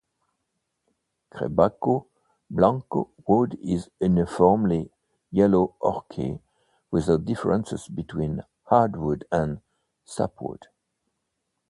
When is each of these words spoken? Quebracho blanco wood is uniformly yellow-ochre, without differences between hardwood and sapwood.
Quebracho 1.31 2.07
blanco 2.49 3.11
wood 3.27 3.55
is 3.61 3.91
uniformly 3.99 4.89
yellow-ochre, 5.29 6.39
without 6.89 7.23
differences 7.23 7.87
between 7.87 8.41
hardwood 8.63 9.25
and 9.31 9.61
sapwood. 10.03 10.65